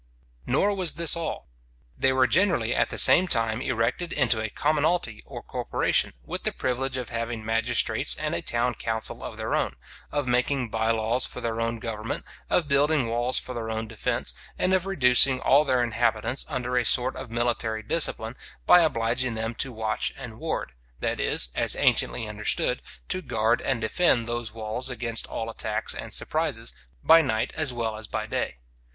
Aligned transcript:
Nor 0.47 0.73
was 0.73 0.93
this 0.93 1.15
all. 1.15 1.47
They 1.95 2.11
were 2.11 2.25
generally 2.25 2.73
at 2.73 2.89
the 2.89 2.97
same 2.97 3.27
time 3.27 3.61
erected 3.61 4.11
into 4.11 4.41
a 4.41 4.49
commonalty 4.49 5.21
or 5.27 5.43
corporation, 5.43 6.13
with 6.23 6.41
the 6.41 6.51
privilege 6.51 6.97
of 6.97 7.09
having 7.09 7.45
magistrates 7.45 8.15
and 8.15 8.33
a 8.33 8.41
town 8.41 8.73
council 8.73 9.23
of 9.23 9.37
their 9.37 9.53
own, 9.53 9.75
of 10.11 10.25
making 10.25 10.69
bye 10.69 10.89
laws 10.89 11.27
for 11.27 11.39
their 11.39 11.61
own 11.61 11.77
government, 11.77 12.25
of 12.49 12.67
building 12.67 13.05
walls 13.05 13.37
for 13.37 13.53
their 13.53 13.69
own 13.69 13.87
defence, 13.87 14.33
and 14.57 14.73
of 14.73 14.87
reducing 14.87 15.39
all 15.39 15.63
their 15.63 15.83
inhabitants 15.83 16.45
under 16.49 16.77
a 16.77 16.83
sort 16.83 17.15
of 17.15 17.29
military 17.29 17.83
discipline, 17.83 18.35
by 18.65 18.81
obliging 18.81 19.35
them 19.35 19.53
to 19.53 19.71
watch 19.71 20.11
and 20.17 20.39
ward; 20.39 20.71
that 20.99 21.19
is, 21.19 21.51
as 21.53 21.75
anciently 21.75 22.27
understood, 22.27 22.81
to 23.07 23.21
guard 23.21 23.61
and 23.61 23.81
defend 23.81 24.25
those 24.25 24.51
walls 24.51 24.89
against 24.89 25.27
all 25.27 25.47
attacks 25.47 25.93
and 25.93 26.11
surprises, 26.11 26.73
by 27.03 27.21
night 27.21 27.53
as 27.55 27.71
well 27.71 27.95
as 27.95 28.07
by 28.07 28.25
day. 28.25 28.57